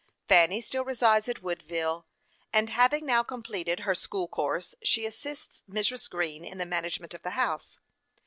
Fanny 0.27 0.61
still 0.61 0.83
resides 0.83 1.29
at 1.29 1.43
Woodville; 1.43 2.07
and 2.51 2.71
having 2.71 3.05
now 3.05 3.21
completed 3.21 3.81
her 3.81 3.93
school 3.93 4.27
course, 4.27 4.73
she 4.83 5.05
assists 5.05 5.61
Mrs. 5.69 6.09
Green 6.09 6.43
in 6.43 6.57
the 6.57 6.65
management 6.65 7.13
of 7.13 7.21
the 7.21 7.29
house. 7.37 7.77